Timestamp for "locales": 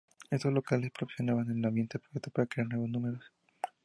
0.51-0.89